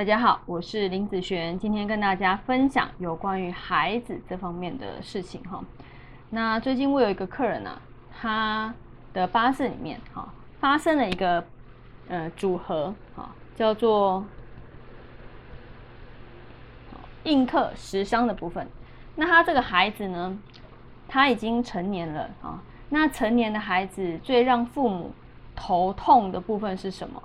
[0.00, 5.62] 大家好，我是林子璇，今天跟大家分享有关于孩子这方面的事情哈。
[6.30, 7.78] 那最近我有一个客人呢，
[8.18, 8.74] 他
[9.12, 11.44] 的八字里面哈发生了一个
[12.08, 14.24] 呃组合哈，叫做
[17.24, 18.66] 印克食伤的部分。
[19.16, 20.38] 那他这个孩子呢，
[21.08, 22.62] 他已经成年了啊。
[22.88, 25.12] 那成年的孩子最让父母
[25.54, 27.22] 头痛的部分是什么？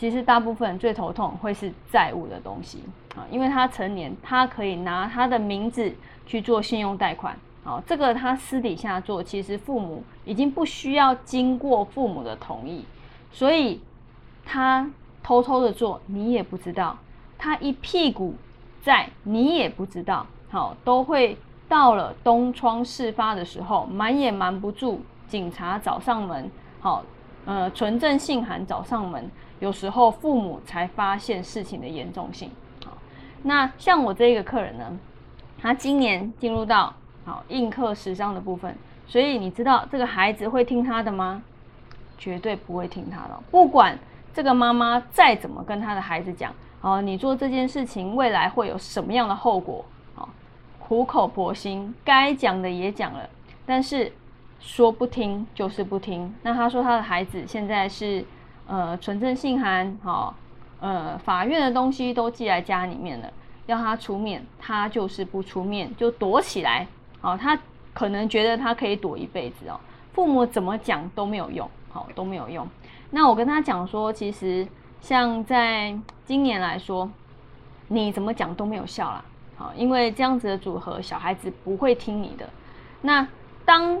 [0.00, 2.82] 其实大部分最头痛会是债务的东西
[3.14, 5.92] 啊，因为他成年，他可以拿他的名字
[6.24, 12.82] 去做信用贷款啊，这个他私底下做，其实父母已经不需要经过父母的同意，
[13.30, 13.78] 所以
[14.42, 14.90] 他
[15.22, 16.96] 偷偷的做，你也不知道，
[17.36, 18.34] 他一屁股
[18.82, 21.36] 债，你也不知道，好，都会
[21.68, 27.04] 到了东窗事发的时候，瞒也瞒不住，警察找上门，好，
[27.44, 29.30] 呃，纯正信函找上门。
[29.60, 32.50] 有时候父母才发现事情的严重性。
[32.84, 32.96] 好，
[33.42, 34.98] 那像我这个客人呢，
[35.60, 36.94] 他今年进入到
[37.26, 38.74] 好应课时尚的部分，
[39.06, 41.42] 所以你知道这个孩子会听他的吗？
[42.16, 43.38] 绝对不会听他的。
[43.50, 43.98] 不管
[44.32, 49.84] 这个妈妈再怎么跟他的孩子讲，哦，你做这件事情未来会有什么样的后果？
[50.14, 50.26] 哦，
[50.78, 53.28] 苦口婆心，该讲的也讲了，
[53.66, 54.10] 但是
[54.60, 56.32] 说不听就是不听。
[56.42, 58.24] 那他说他的孩子现在是。
[58.66, 60.32] 呃，纯正信函，好，
[60.78, 63.28] 呃，法院的东西都寄来家里面了，
[63.66, 66.86] 要他出面，他就是不出面，就躲起来，
[67.20, 67.58] 好，他
[67.92, 69.80] 可能觉得他可以躲一辈子哦，
[70.12, 72.64] 父母怎么讲都没有用，好，都没有用。
[73.10, 74.64] 那我跟他讲说，其实
[75.00, 77.10] 像在今年来说，
[77.88, 79.24] 你怎么讲都没有效啦，
[79.56, 82.48] 好，因为这样子的组合，小孩子不会听你的。
[83.00, 83.26] 那
[83.64, 83.98] 当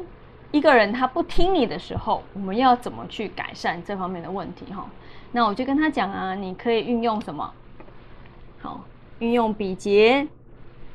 [0.52, 4.72] 一个人他不听你的时候，我们要怎么去改善这方面的问题？
[4.72, 4.84] 哈，
[5.32, 7.52] 那我就跟他讲啊，你可以运用什么？
[8.60, 8.80] 好，
[9.20, 10.26] 运用比劫，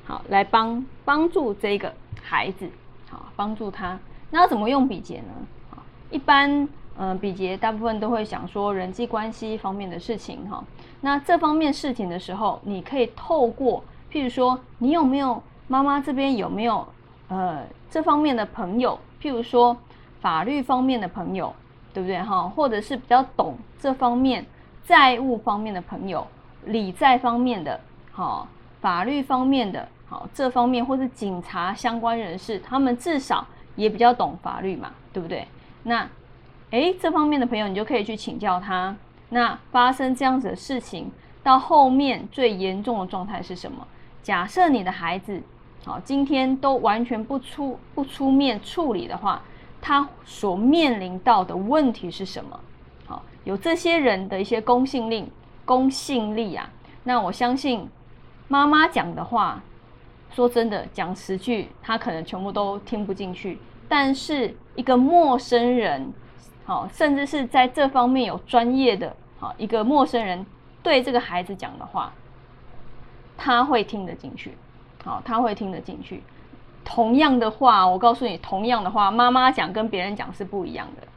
[0.03, 2.69] 好来帮帮助这个孩子，
[3.09, 3.97] 好帮助他。
[4.29, 5.78] 那要怎么用比劫呢？
[6.12, 10.63] 一般嗯，比劫大部分都会想说人际关系方面的事情，哈。
[11.02, 16.85] 那这方面事情的时候，你可以透过，譬如说，你有没有妈妈这边有没有
[17.29, 19.00] 呃这方面的朋友？
[19.22, 19.76] 譬如说，
[20.22, 21.53] 法律方面的朋友，
[21.94, 22.44] 对不对哈？
[22.44, 24.46] 或者是比较懂这方面
[24.84, 26.26] 债务方面的朋友，
[26.66, 27.80] 理债方面的，
[28.12, 28.48] 好，
[28.81, 33.46] 法律方面的，好，这方面或是警察相关人士，他们至少
[33.76, 35.47] 也比较懂法律嘛，对不对？
[35.84, 36.08] 那，
[36.72, 38.96] 诶，这方面的朋友，你就可以去请教他。
[39.30, 41.12] 那发生这样子的事情，
[41.44, 43.88] 到后面最严重的状态是什么？
[44.22, 45.42] 假设你的孩子。
[45.85, 49.44] 好，今天都完全不出不出面处理的话，
[49.79, 52.59] 他所面临到的问题是什么？
[53.06, 55.31] 好，有这些人的一些公信力，
[55.63, 56.68] 公信力啊，
[57.03, 57.88] 那我相信
[58.47, 59.62] 妈妈讲的话，
[60.31, 63.59] 说真的讲十句，他可能全部都听不进去。
[63.88, 66.12] 但是一个陌生人，
[66.66, 70.44] 好，甚至是在这方面有专业的，好，一个陌生人
[70.81, 72.12] 对这个孩子讲的话，
[73.38, 74.57] 他会听得进去。
[75.05, 76.21] 好，他会听得进去。
[76.83, 81.07] 同样的话，我告诉你，同样的话，妈妈讲跟别人讲是不一样的，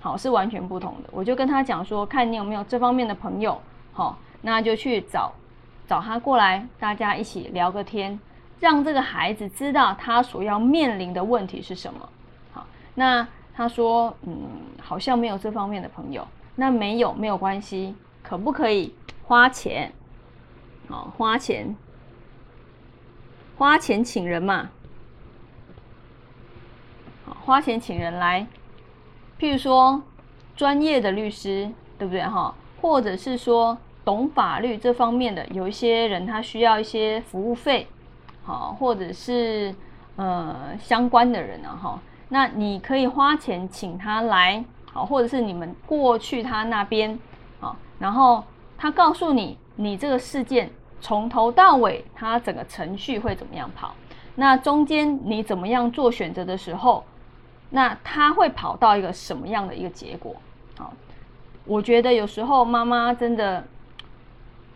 [0.00, 1.10] 好，是完全不同的。
[1.12, 3.60] 我就跟他讲说，看你有没有这方面的朋友，
[3.92, 5.32] 好，那就去找
[5.86, 8.18] 找他过来，大家一起聊个天，
[8.58, 12.08] 让这个孩子知道他所要面临的问题是什么。
[12.52, 14.36] 好，那他说，嗯，
[14.82, 16.26] 好像没有这方面的朋友。
[16.56, 18.94] 那没有没有关系，可不可以
[19.24, 19.92] 花钱？
[20.88, 21.74] 好，花钱。
[23.56, 24.68] 花钱请人嘛，
[27.44, 28.46] 花钱请人来，
[29.38, 30.02] 譬如说
[30.56, 32.52] 专业的律师，对不对哈？
[32.80, 37.86] 或者是说懂法律这方面的，有一些人他需要一些服务费，
[38.42, 39.72] 好，或者是
[40.16, 42.00] 呃相关的人啊哈，
[42.30, 47.16] 那你可以花钱请他来，好，或者是你们过去他那边，
[47.60, 48.42] 好，然后
[48.76, 50.68] 他告诉你你这个事件。
[51.04, 53.94] 从头到尾，它整个程序会怎么样跑？
[54.36, 57.04] 那中间你怎么样做选择的时候，
[57.68, 60.34] 那它会跑到一个什么样的一个结果？
[60.78, 60.94] 好，
[61.66, 63.62] 我觉得有时候妈妈真的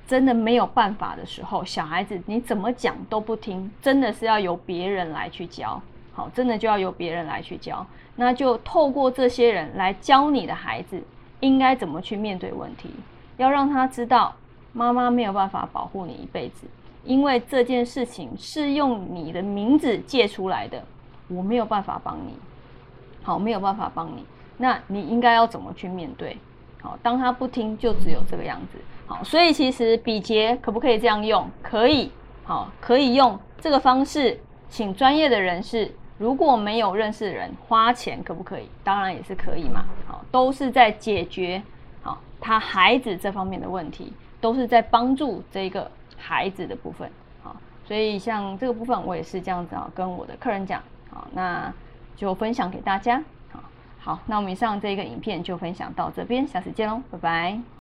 [0.07, 5.81] 真的没有办法的时候，小孩子你怎么讲都不听，真的是要由别人来去教。
[6.13, 7.87] 好，真的就要由别人来去教。
[8.17, 11.03] 那就透过这些人来教你的孩子
[11.41, 12.91] 应该怎么去面对问题，
[13.39, 14.35] 要让他知道。
[14.73, 16.67] 妈妈没有办法保护你一辈子，
[17.05, 20.83] 因为这件事情是用你的名字借出来的，
[21.29, 22.35] 我没有办法帮你，
[23.23, 24.25] 好，没有办法帮你。
[24.57, 26.37] 那你应该要怎么去面对？
[26.81, 28.79] 好，当他不听，就只有这个样子。
[29.07, 31.49] 好，所以其实比劫可不可以这样用？
[31.63, 32.11] 可以，
[32.45, 34.39] 好，可以用这个方式，
[34.69, 35.93] 请专业的人士。
[36.19, 38.69] 如果没有认识的人，花钱可不可以？
[38.83, 39.85] 当然也是可以嘛。
[40.07, 41.63] 好，都是在解决
[42.03, 47.11] 好他孩子这方面的问题，都是在帮助这个孩子的部分。
[47.45, 50.83] 啊，所以像这个部分，我也是这样子啊，跟我的客人讲。
[51.11, 51.73] 啊，那
[52.17, 53.17] 就分享给大家。
[53.53, 53.65] 啊，
[53.99, 57.78] 好，那我们以上这个影片就分享到这边，下次见喽，拜拜。